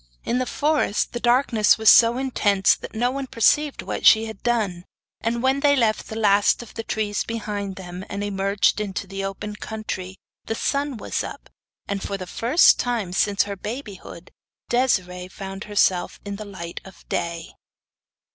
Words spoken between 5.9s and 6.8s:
the last